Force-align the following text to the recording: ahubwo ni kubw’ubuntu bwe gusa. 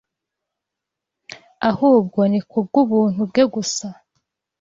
ahubwo 1.69 2.19
ni 2.31 2.39
kubw’ubuntu 2.49 3.21
bwe 3.29 3.43
gusa. 3.53 3.87